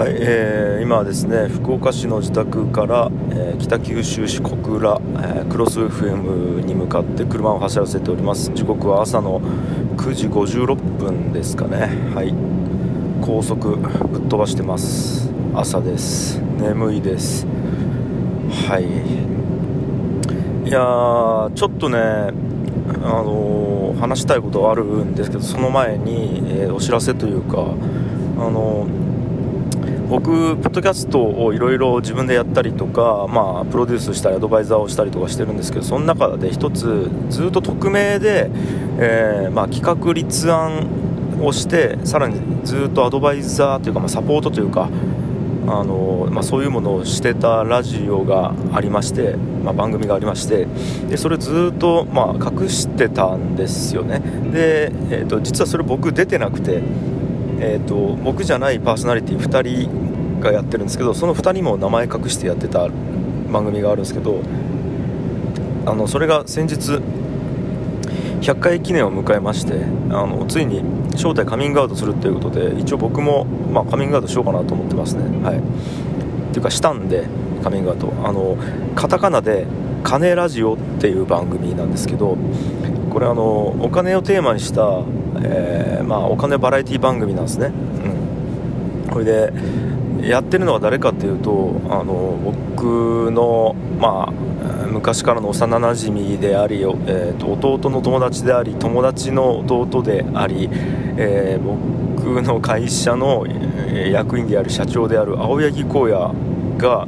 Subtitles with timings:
[0.00, 8.50] はい、えー、今はですね福岡市の自宅から、えー北九州市小倉、えークロス FM に向かって車を走らせております。
[8.54, 9.42] 時刻は朝の
[9.98, 11.88] 9時56分ですかね。
[12.14, 12.32] はい。
[13.20, 15.30] 高速ぶっ飛ばしてます。
[15.54, 16.40] 朝です。
[16.58, 17.46] 眠いです。
[18.70, 18.84] はい。
[20.66, 22.32] いやーちょっとねあ
[23.22, 27.62] のー話したいことはあるんですけどその前に、えーお知らせというかあ
[28.50, 29.09] のー
[30.10, 38.50] 僕、ポッドキャストをいろいろ自分でやったりとか、まあ、プロデュースしたりアドバイザーをしたりとかしてるんですけどその中で一つずっと匿名で、
[38.98, 40.88] えーまあ、企画立案
[41.40, 44.90] をしてさらにずっとアドバイザーというか、まあ、サポートというか
[45.66, 50.66] あのまあ、そういうものをしてたラジオがありまして、まあ、番組がありまして
[51.08, 54.18] でそれずっと、まあ、隠してたんですよね。
[54.50, 56.82] で、えー、と実はそれ僕出てなくて、
[57.60, 60.09] えー、と僕じゃないパーソナリティ2人
[60.40, 62.88] がやってるんですけどその2人も名前隠してやってた
[63.50, 64.40] 番組があるんですけど
[65.86, 67.00] あのそれが先日
[68.40, 70.82] 100回記念を迎えましてあのついに
[71.16, 75.22] 正体カミングアウトするということで一応僕も、まあ、カミングアウトしようかなと思ってますね。
[75.44, 75.58] はい。
[75.58, 75.60] っ
[76.52, 77.26] ていうかしたんで
[77.62, 78.12] カミングアウト。
[78.24, 78.56] あの
[78.94, 79.66] カタカナで
[80.02, 82.38] 「金ラジオ」っていう番組なんですけど
[83.10, 85.02] これあのお金をテーマにした、
[85.42, 87.72] えーまあ、お金バラエティ番組なんですね。
[89.06, 89.10] うん。
[89.10, 89.52] これで
[90.22, 94.32] やってるのは誰かっていうとあの僕のまあ
[94.88, 100.68] 昔からの幼なじみであり、えーと弟の友達であり友達の弟であり、
[101.16, 101.90] えー
[102.20, 103.46] 僕の会社の
[104.12, 106.34] 役員である社長である青柳光也
[106.76, 107.06] が、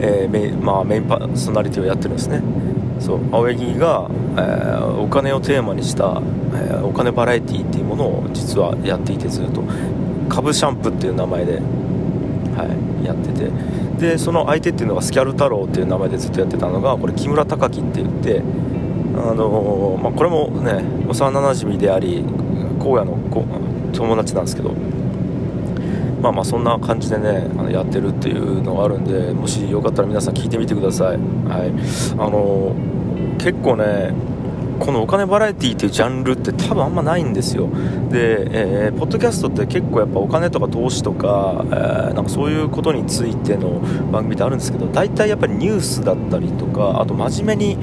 [0.00, 2.40] えーメイまあ、メインパーソナリティをやってるんですね。
[3.00, 6.22] そう青柳が、えーお金をテーマにした、
[6.54, 9.62] えーお金バラエティーっていうものを実はやっていてずっと。
[10.28, 13.50] 株シャンプっていう名前で、はい、やってて。
[13.98, 18.42] でその相手っていうのがスキャル太郎っていう名前でずっとやってたのがこれ木村隆樹って言って
[19.16, 22.24] あのーまあ、これもね幼なじみであり
[22.78, 23.18] 荒野の
[23.92, 24.72] 友達なんですけど
[26.22, 31.18] まあまあそんな感じでねあのやってるっていうのがあるんでもしよかったら皆さん聞いてみてください、はい、
[32.12, 32.98] あのー
[33.38, 34.12] 結構ね
[34.78, 37.68] このお金バラエティっていうジャンルって多分あんまないんですよ。
[38.10, 43.80] で、えーポッドキャストって結構やっぱお金とか投資とか,、えーなんかそういうことについての
[44.10, 47.78] 番組ってあるんですけど大体やっぱりニュースだったりとかあと真面目に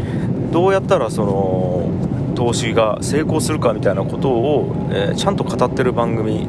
[0.51, 1.89] どうやったらその
[2.35, 6.47] 投資が成功するかみたいなことを、えーちゃんと語ってる番組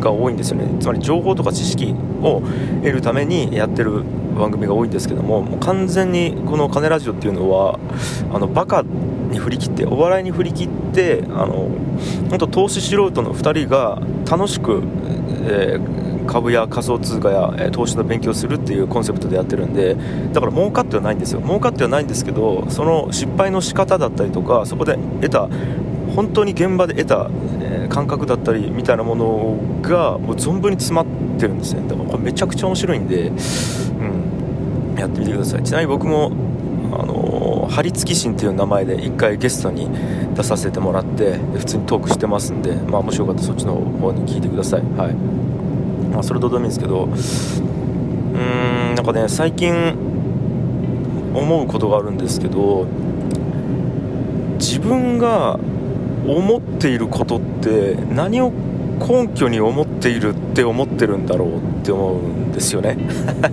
[0.00, 0.66] が多いんですよね。
[0.80, 2.42] つまり情報とか知識を
[2.82, 4.02] 得るためにやってる
[4.34, 7.78] 番組が多いんですけどももう完全にこの「金ラジオ」っていうのは
[8.32, 8.84] あのバカ
[9.30, 11.68] に振り切ってお笑いに振り切ってあの
[12.30, 14.00] 本当投資素人の2人が
[14.30, 14.82] 楽しく、
[15.46, 19.94] えー株や仮想通貨や、えー投資の勉強するっていうコンセプトでやってるんで
[20.32, 21.42] だから儲かってはないんですよ。
[21.42, 25.50] 儲かってはないんですけどその失敗の仕方だったりとかそこで得た
[26.16, 27.30] 本当に現場で得た、
[27.60, 31.06] えー感覚だったりみたいなものがもう存分に詰まっ
[31.38, 31.82] てるんですね。
[31.86, 33.30] だからこれめちゃくちゃ面白いんで、
[34.96, 35.62] やってみてください。
[35.62, 36.32] ちなみに僕も
[36.92, 39.88] あのー、張り付き神っていう名前で1回ゲストに
[40.34, 44.82] 出させてもらって普通にトークしてますんで、まあ、もしよかったらそっちの方に聞いてください。
[44.96, 45.14] はい、
[46.12, 49.94] まあ、それどうでもいいんですけどうーんなんかね最近
[51.34, 52.86] 思うことがあるんですけど
[54.58, 55.58] 自分が
[56.26, 58.52] 思っていることって何を
[58.98, 62.96] 根拠に思っているって思ってるんだろうって思うんですよね。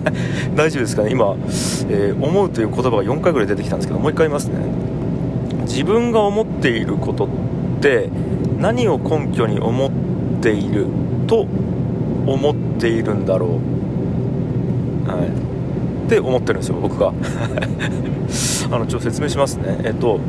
[0.55, 1.11] 大丈夫ですかね？
[1.11, 1.35] 今、
[1.89, 4.55] えー思うという言葉が4回ぐらい出てきたんですけどもう1回言いますね。
[5.63, 7.27] 自分が思っていることっ
[7.81, 8.09] て
[8.59, 9.91] 何を根拠に思っ
[10.41, 10.85] ている
[11.27, 11.47] と
[12.25, 13.59] 思っているんだろ
[15.07, 17.13] う、はい、って思ってるんですよ僕が。
[18.73, 19.79] あのちょっと説明しますね。
[19.83, 20.19] えっと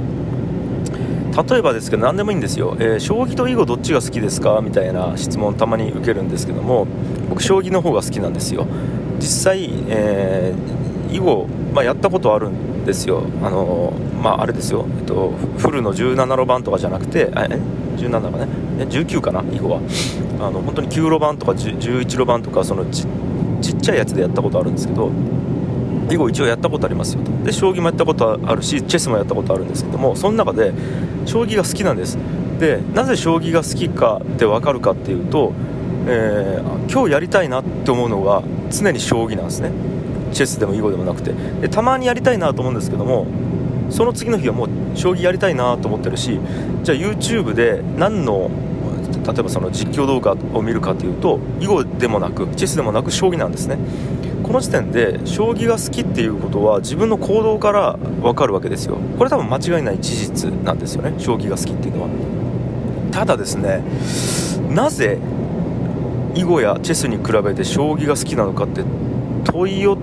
[1.48, 4.60] 例えばですけど何でもいいんですよ、えー将棋と囲碁どっちが好きですか？
[4.62, 6.86] みたいな質問たまに受けるんですけども
[7.30, 8.66] 僕将棋の方が好きなんですよ。
[9.18, 10.82] 実際、えー
[11.14, 13.22] 囲碁、まあ、やったことあるんですよ。
[13.42, 17.34] あのーまああれですよ、えっと、フルの17路盤とかじゃなくてえ
[17.96, 18.46] ？17かね。
[18.80, 19.40] え？19かな？
[19.52, 19.80] 囲碁は。
[20.40, 23.06] あの本当に9路盤とか10 11路盤とかそのち
[23.60, 25.10] ちっちゃいやつでやったことあるんですけど
[26.10, 27.30] 囲碁一応やったことありますよと。
[27.44, 30.72] で将棋もやったことあるしチェスもやったことあるんですけどもその中で
[31.26, 32.18] 将棋が好きなんです。
[32.58, 35.52] でなぜ将棋が好きかって分かるかっていうと、
[36.06, 39.70] えー今日やりたいなって思うのが常に将棋なんですね。
[40.32, 41.32] チェスでも囲碁でもなくて。
[41.60, 43.26] でたまにやりたいなと思うんですけども
[43.90, 46.40] その次の日はもう将棋やりたいなと思ってるし
[46.82, 48.50] じゃあ YouTube で何の
[49.24, 53.78] 例えばその実況動画を見るかというと囲碁でもなくチェスでもなく将棋なんですね。
[54.42, 58.98] この時点で将棋が好きっていうことは自分の行動から分かるわけですよ。
[59.18, 61.14] これ多分間違いない事実なんですよね。
[61.18, 62.08] 将棋が好きっていうのは。
[63.10, 63.82] ただですね
[64.70, 65.18] なぜ
[66.34, 68.82] 囲碁やチェスに比べて将棋が好きなのかって
[69.44, 69.98] 問いを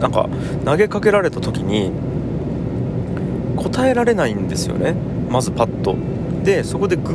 [0.00, 0.28] なんか
[0.64, 1.92] 投げかけられた時に
[3.56, 4.94] 答えられないんですよね。
[5.28, 5.96] まずパッと。
[6.44, 7.12] でそこでグ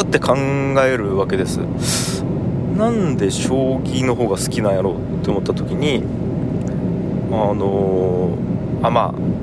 [0.00, 1.60] ーって考えるわけです。
[2.76, 6.02] なんで将棋の方が好きなんやろうって思った時に
[7.30, 9.36] あのー、あまあ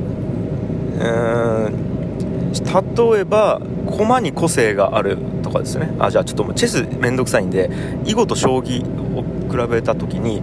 [2.53, 5.93] 例えば駒に個性があるとかですね。
[5.99, 7.69] あじゃあちょっとチェスめんどくさいんで
[8.05, 8.83] 囲碁と将棋
[9.15, 10.41] を比べた時に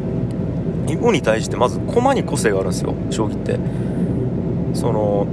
[0.88, 3.58] 囲碁に対してまず駒に個性があるんですよ将棋って。
[4.74, 5.26] その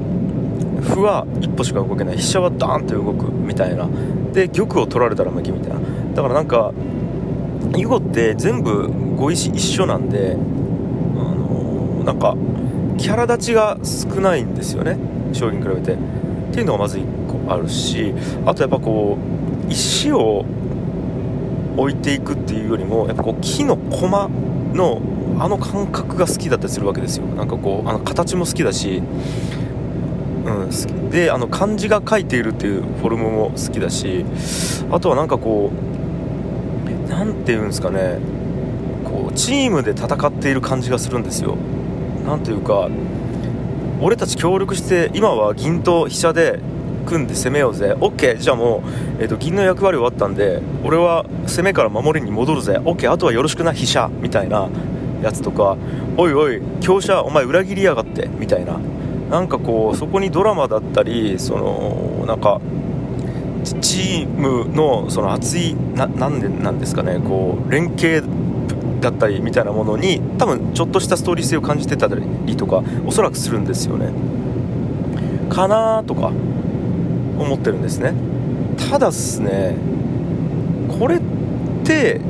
[0.95, 2.17] 歩は一歩しか動けない。
[2.17, 3.87] 飛車はダーンと動くみたいな。
[4.33, 5.79] で玉を取られたら負けみたいな。
[6.15, 6.71] だからなんか
[7.75, 8.87] 囲碁って全部
[9.17, 12.35] 碁石一緒なんで、あのー、なんか
[12.97, 14.97] キャラ立ちが少ないんですよね
[15.33, 15.93] 将棋に比べて。
[15.93, 18.13] っていうのがまず1個あるし
[18.45, 19.17] あとやっぱこ
[19.67, 20.45] う石を
[21.75, 24.29] 置いていくっていうよりもやっぱこう木の駒
[24.73, 25.01] の
[25.39, 27.27] あの感覚が好きだったりするわけですよ。
[27.27, 29.03] なんかこうあの形も好きだし
[30.45, 31.11] うん、好き。
[31.11, 34.25] であの漢字が書いているっていうフォルムも好きだし
[34.89, 35.96] あとはなんかこう
[37.17, 38.19] 何て言うんですかね
[39.03, 41.57] こうチームで戦っている感じがするんですよ。
[42.25, 42.89] なんというか
[43.99, 46.59] 俺たち協力して今は銀と飛車で
[47.07, 47.95] 組んで攻めようぜ。
[47.99, 48.83] OK じゃあも
[49.19, 52.77] う、えーと、銀の役割終わったんで俺は攻めから守りに戻るぜ。
[52.83, 54.69] OK あとはよろしくな飛車みたいな
[55.23, 55.75] やつとか
[56.17, 58.79] おいおい強者お前裏切りやがってみたいな。
[59.31, 62.61] なんかこうそこにドラマだったりそのなんか
[63.75, 68.23] チームのその熱いななんでなんですかねこう連携
[69.01, 74.11] だったりみたいなものに多分ちょっとしたストーリー性を感じてたりとかおそらくするんですよね。
[75.49, 78.13] かなとか思ってるんですね。
[78.89, 79.75] ただっすね
[80.99, 81.21] これっ
[81.83, 82.21] て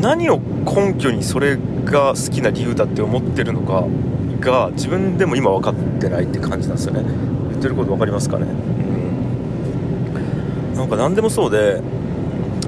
[0.00, 3.84] 何を根拠にそれが好きな理由だって思ってるのか
[4.40, 7.02] が自分でも今分かってないって感じなんですよね。
[7.50, 8.46] 言ってること分かりますかね？
[10.74, 11.80] なんか何でもそうで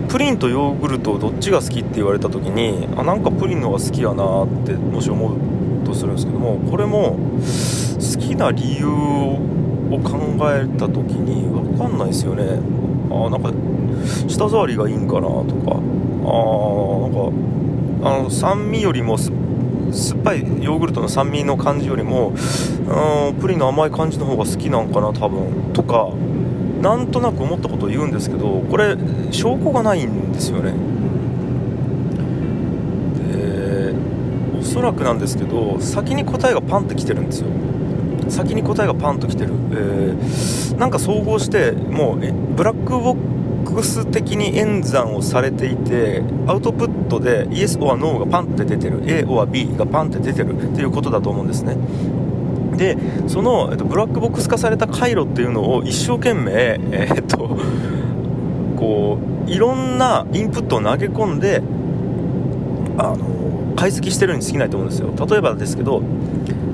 [0.08, 5.36] プリンとヨーグルトどっちが好きって言われた時にあなんかプリンの方が好きやなってもし思う
[5.84, 12.60] とするんですけどもこれも好きな理由を考えた時に分かんないですよね。
[13.10, 13.52] あなんか
[14.28, 15.76] 舌触りがいいんかなとか。
[16.28, 19.32] あなんかあの酸味よりも酸
[20.18, 22.32] っぱいヨーグルトの酸味の感じよりも
[23.28, 25.72] うんプリンの甘い感じの方が好きなんかな多分。
[25.72, 26.08] とか
[26.80, 28.96] なんとなく思ったことを言うんですけどこれ
[29.30, 30.72] 証拠がないんですよね。
[33.18, 33.94] で
[34.58, 37.48] おそらくなんですけど先に答えがパンってきてるんですよ。
[38.28, 51.76] 先に答えがパンときてる、えー、なんか総合してもうブラックボックス的に演算をされていてアウトプットで Yes or No がパンって出てる A or B がパンって出てるっていうことだと思うんですね。
[52.76, 52.96] で
[53.26, 56.52] その、えっと、ブラックボックス化された回路っていうのを一生懸命、
[56.92, 57.58] えー、っと
[58.76, 61.62] こういろんなインプットを投げ込んで
[62.98, 65.12] あの解析してるに過ぎないと思うんですよ。
[65.26, 66.02] 例えばですけど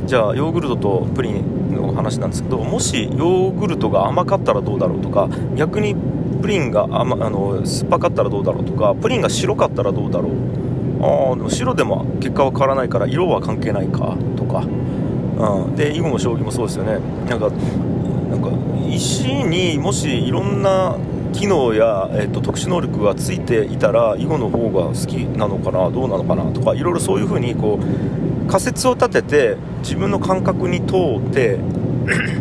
[0.07, 5.97] じゃあヨーグルトとプリンの話なんですけどもしヨーグルトが甘かったらどうだろうとか逆に
[6.43, 10.33] プリンが甘あの酸っぱかったらどうだろうとかプリンが白かったらどうだろう。
[11.05, 14.65] あでも白でも結果は変わらないから色は関係ないかとか、
[15.39, 16.99] うん、で囲碁も将棋もそうですよね。
[17.29, 17.51] なんか
[18.31, 18.51] なんか
[18.89, 20.97] 石にもしいろんな
[21.33, 30.95] 機能や、えーと、特殊能力がついていたら囲碁の方が好きなのかなどうなのかなとかいろいろそういう風にこう仮説を立てて自分の感覚に通
[31.27, 31.59] って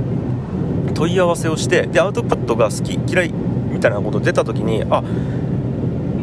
[0.93, 5.03] 問い合わせをしてでアウトプットが好き嫌いみたいなこと出た時にあ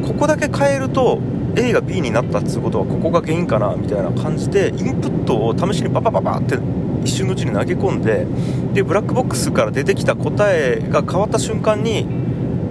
[0.07, 1.19] ここだけ変えると
[1.59, 6.57] A が B になったっつうことはここが原因かなみたいな感じでインプットを試しにパパパパって
[7.05, 8.27] 一瞬のうちに投げ込んで
[8.75, 12.07] でブラックボックスから出てきた答えが変わった瞬間に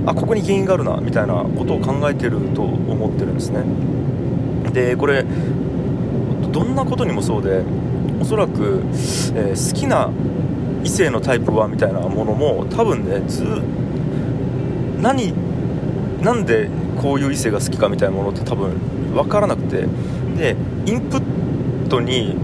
[0.05, 3.63] あここに原因があるなみたいなことを考えてると思ってるんですね。
[4.71, 5.25] でこれ
[6.51, 7.63] どんなことにもそうで
[8.21, 8.81] おそらく、
[9.35, 10.09] えー、好きな
[10.83, 13.43] 異性のタイプはみたいなものも多分ねず
[15.01, 15.33] 何
[16.21, 16.69] なんで
[17.01, 18.71] こういう異性が好きかみたいなものって多分
[19.13, 19.87] 分からなくて
[20.37, 20.55] で
[20.85, 22.35] インプットに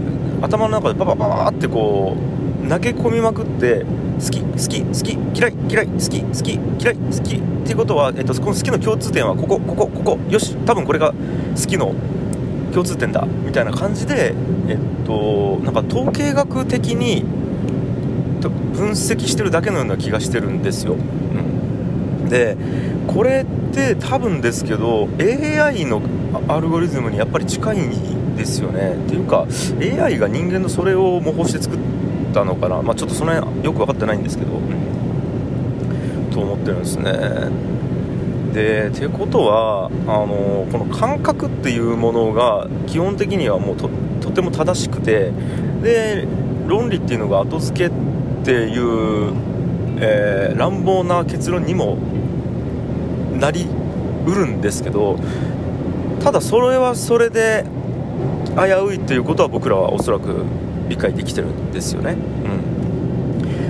[0.42, 2.16] 頭の中でパパパパってこ
[2.64, 3.84] う投げ込みまくって
[4.20, 11.94] 好き好き好き嫌い嫌い好き好き嫌い好きっていうことは、えっと、この好きの共通点はここここここよし多分これが好きの
[12.72, 14.34] 共通点だみたいな感じで、
[14.68, 17.24] えっと、なんか統計学的に
[18.74, 20.94] 分析してるだけのような気がしてるんですよ。
[20.94, 21.00] うん、
[22.28, 22.56] で
[23.06, 26.02] これって多分ですけど AI の
[26.48, 28.94] アルゴリズムにやっぱり近いんですよね。
[28.94, 29.46] っていうか
[29.80, 31.78] AI が人間のそれを模倣して作っ
[32.32, 37.74] たのかな、まあ、ちょっとその辺よく分かってないんですけど、うん、と思ってるんですね。
[38.52, 43.90] でてことはあのこの感覚っていうものが基本的にはもうと
[44.20, 45.32] とても正しくて
[45.82, 46.26] で
[46.66, 49.32] 論理っていうのが後付けっていう、
[49.98, 51.98] えー、乱暴な結論にも
[53.38, 53.66] なり
[54.26, 55.18] うるんですけど
[56.22, 57.64] ただそれはそれで
[58.56, 60.44] 危ういということは僕らはおそらく
[60.88, 62.12] 理解できてるんですよね。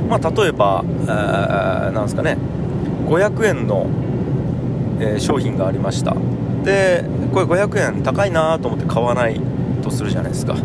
[0.03, 0.09] うん。
[0.09, 2.37] まあ、例えば、えー、なんですかね。
[3.07, 3.87] 500円の
[5.01, 6.15] え、商品がありました。
[6.65, 9.39] でこれ500円高いなと思って買わない
[9.83, 10.57] とするじゃないですか。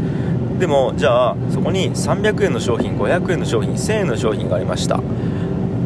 [0.60, 5.02] でもじゃあそこに300円の商品500円の商品1000円の商品がありました。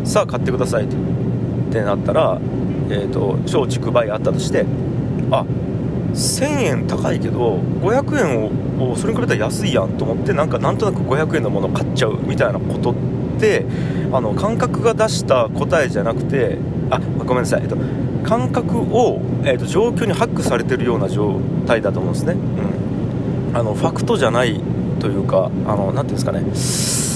[0.03, 0.87] さあ買ってくださいっ
[1.71, 2.39] てなったら、
[2.89, 4.65] えーと、小竹梅あったとして
[5.31, 5.45] あ
[6.13, 12.95] 1000円高いけど500円をそれに比べたら安いやんと思ってなんかなんとなく500円のものを買っちゃうみたいなことっ
[13.39, 13.65] て
[14.11, 16.59] あの感覚が出した答えじゃなくて
[16.91, 17.77] あごめんなさい、えっと、
[18.23, 24.61] 感覚を、えーと、状況にハックされてるような状態だと思うんですね、うん、あのファクトじゃない
[24.99, 27.12] というかあのなていうんですかね。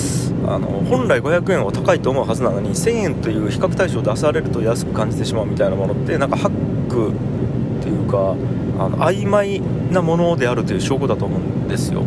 [0.47, 8.35] あの本来500円は高いと思うはずなのに1000円という比較対象を出されると安く感じてしまうみたいなものってなんかハックっていうか
[8.79, 9.61] あの曖昧
[9.91, 12.03] なものであるという証拠だと思うんですよ、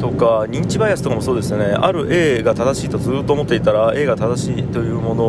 [0.00, 1.66] とか認知バイアスとかもそうですよね。
[1.66, 5.24] ある A が正しいとずっと思っていたら A が正しいというもの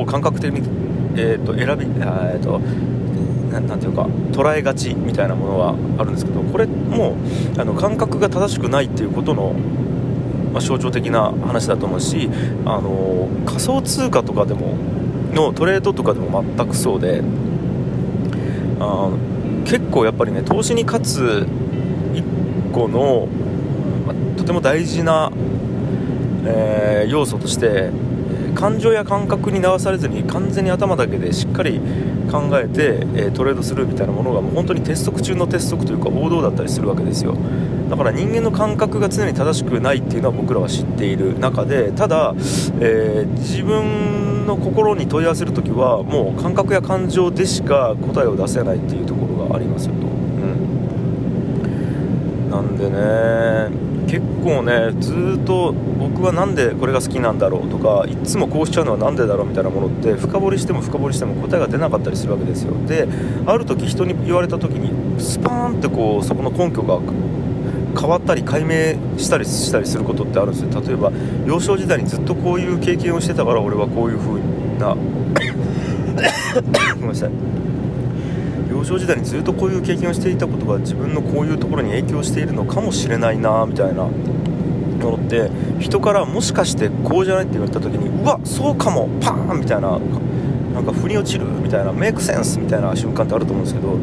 [0.00, 0.68] を感覚的に、
[1.16, 2.60] えーと、選び、えーと、
[3.50, 7.16] なんていうか捉えがちみたいなものはあるんですけどこれも
[7.56, 9.54] あの感覚が正しくないっていうことの、
[10.52, 12.28] まあ、象徴的な話だと思うし
[12.64, 14.76] あの仮想通貨とかでも
[15.32, 17.22] のトレードとかでも全くそうで
[18.80, 19.10] あ
[19.64, 21.46] 結構やっぱりね投資に勝つ
[22.12, 23.28] 1個の、
[24.06, 25.30] まあ、とても大事な、
[26.44, 27.90] えー、要素として
[28.54, 31.80] 感情や感覚に流されずに完全に頭だけでしっかり
[32.30, 37.36] 考えて、えー、トレードするみたいなものがもう本当に鉄則中の鉄則というか王道だったりするわけですよ。
[37.90, 42.34] だから人間の感覚が常に正しくないっていうのは僕らは知っている中でただ、
[42.80, 50.10] えー、自分の心に問い合わせる時はもう感覚や感情でしか答えを出せないっていうところがありますよと、う
[52.46, 62.74] ん、なんでね結構ねずっと僕は何でこれが好きなんだろうとかいつもこうしちゃうのは何でだろうみたいなものって深掘りしても深掘りしても答えが出なかったりするわけですよ。
[62.86, 63.08] で
[63.46, 67.00] ある時人に言われた時にスパーンってこうそこの根拠が
[67.98, 70.80] 変わったり解明したりしたりすることってあるんですよ。
[70.80, 71.12] 例えば
[71.46, 74.40] 幼少時代にずっとこういう経験をしてたから俺はこういう風
[74.78, 74.96] な
[76.94, 77.30] ごめんなさい。
[78.70, 84.10] 幼少時代にずっとこういう経験をしていたことが自分のこういうところに影響しているのかもしれないなみたいなも
[85.00, 89.98] のって人からもしかしてこうじゃないって言われた時にうわそうかもパーンみたいな
[90.74, 93.94] なんか腑に落ちるみたいなメイクセンスみたいな瞬間ってあると思うんですけどな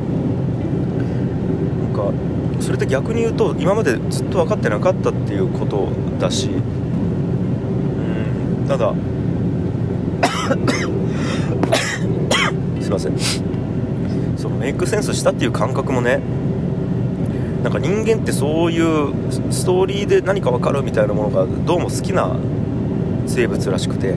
[1.89, 2.12] んか
[2.60, 6.50] それって逆に言うと今までずっと分かってなかったっていうことだし。
[6.50, 6.58] う
[8.64, 8.68] ん。
[8.68, 8.94] ただ
[12.82, 13.14] すいません。
[14.38, 16.20] そのメイクセンスしたっていう感覚もね
[17.64, 19.14] なんか人間ってそういう
[19.52, 22.36] ストーリーで何か分かるみたいなものがどうも好きな
[23.26, 24.16] 生物らしくて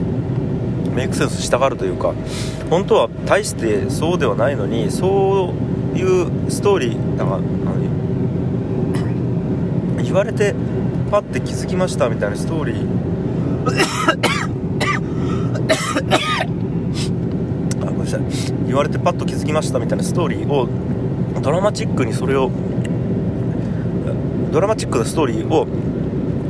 [0.95, 2.13] メイクセンスしたがるというか
[2.69, 5.53] 本当は大してそうではないのにそ
[5.93, 7.39] ういうストーリーなんか
[10.11, 10.53] 言われて
[11.09, 12.85] パッて気づきましたみたいなストーリー。
[17.81, 18.21] あごめんなさい。
[18.67, 20.67] 言われてパッと気づきましたみたいなストーリーを
[21.41, 22.51] ドラマチックにそれを
[24.51, 25.65] ドラマチックなストーリーを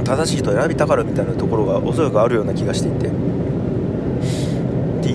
[0.04, 3.10] 正しいと選びたがるみたいなところがおそらくあるような気がしていて。
[3.10, 3.14] で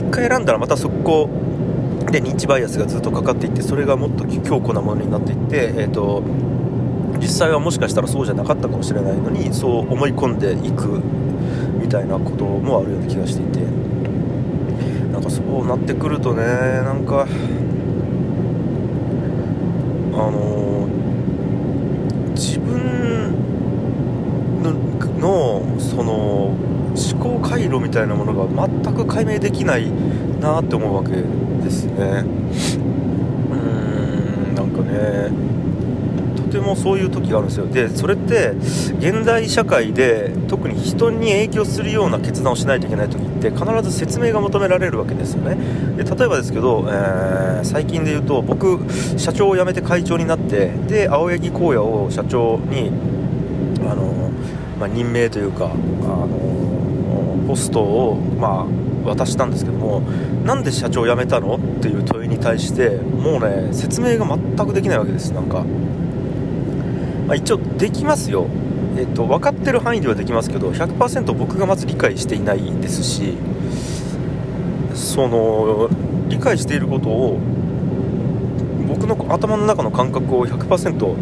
[0.00, 1.28] 1回選んだらまた速攻
[2.12, 6.22] で認知バイアスがずっとかかっていってそれがもっと強固なものになっていって、えーと、
[7.18, 11.00] 実際はもしかしたらそうじゃなかったかもしれないのにそう思い込んでいく
[11.80, 13.66] みたいなこともあるような気がしていて。
[15.16, 17.26] なんかそうなってくるとねなんか
[20.12, 20.87] あの
[22.35, 23.32] 自分
[24.62, 24.75] の
[25.18, 26.61] のその思
[27.18, 29.90] 考回路みたいなものが全く解明できない
[30.38, 32.25] なって思うわけですね
[33.50, 35.30] うんなんかね
[36.56, 37.66] てもそういう時があるんですよ。
[37.66, 38.52] でそれって
[38.98, 45.56] 現代社会で特に人に影響するような決断をしないといけない時って必ず説明が求められるわけですよね。
[45.96, 48.80] で例えばですけど、えー、最近で言うと僕
[49.18, 52.90] 社長を辞めて会長になってで青柳光也を社長に
[53.82, 54.30] あの、
[54.80, 58.66] まあ、任命というかあのポストを、ま
[59.04, 60.00] あ、渡したんですけども
[60.44, 61.56] なんで社長辞めたの？
[61.56, 65.32] っていう問いに対してもうね説明が全くできないわけです。
[65.32, 65.64] なんか
[67.26, 68.47] まあ、一応できますよ、
[68.97, 73.35] えっと、分かってる範囲ではできますけど100%僕がまず理解していないですし
[74.95, 75.88] その
[76.28, 77.38] 理解していることを
[78.88, 81.16] 僕の頭の中の感覚を100%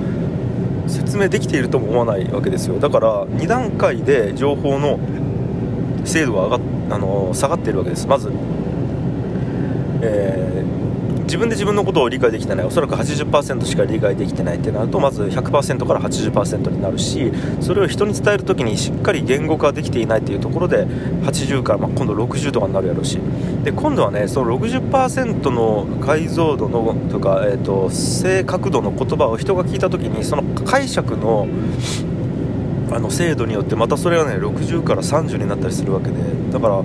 [0.86, 2.78] 説明できているとも思わないわけですよ。
[2.78, 5.00] だから2段階で情報の
[6.04, 8.06] 精度が上があの下がっているわけです。
[8.06, 8.30] まず、
[10.02, 10.63] え
[11.24, 12.66] 自分で自分のことを理解できてない。
[12.66, 23.18] おそらく80%しか理解できてないってなるとまず100%から80%になるしそれを人に伝える時にしっかり言語化できていないっていうところで80から、まあ、今度60とかになるやろうし。
[23.64, 31.46] で今度はねその60%の解像度のとか、えーと、正確度の言葉を人が聞いた時にその解釈の
[32.94, 36.14] あの精度によってまたそれがね60から30になったりするわけで
[36.52, 36.82] だから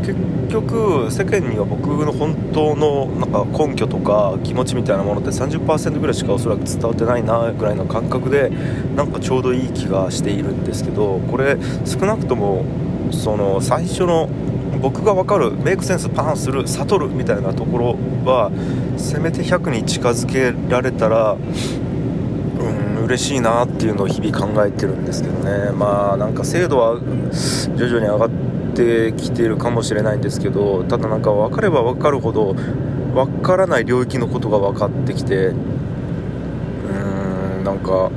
[0.00, 0.16] 結
[0.50, 8.50] 局世間には僕の本当のなんか根拠とか気持ちみたいなものって30%ぐらいしかおそらく伝わってないなぐらいの感覚で
[8.96, 12.64] なんかちょうどいい気がしているんですけどこれ少なくとも
[13.12, 14.30] その最初の
[14.80, 18.50] 僕が分かるメイクセンスパンする悟るみたいなところは
[18.96, 21.36] せめて100に近づけられたら
[23.10, 25.72] 嬉しいなっていうのを日々考えてるんですけどね。
[25.72, 27.00] まあなんか精度は
[27.76, 28.30] 徐々に上がっ
[28.76, 38.12] てきているかもしれないんですけどただなんか分かれば分かるほど分からない領域のことが分かってきてうーんなんか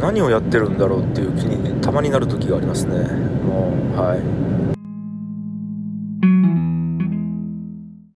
[0.00, 2.96] 何をやってるんだろうっていう気にたまになる時がありますね。
[3.44, 4.49] もうはい。